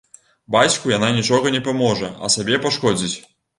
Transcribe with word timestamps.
Бацьку 0.55 0.93
яна 0.93 1.09
нічога 1.17 1.53
не 1.57 1.63
паможа, 1.69 2.11
а 2.25 2.33
сабе 2.39 2.61
пашкодзіць. 2.67 3.15